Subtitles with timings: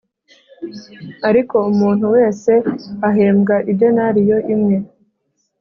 [1.29, 2.51] ariko umuntu wese
[3.09, 4.77] ahembwa idenariyo imwe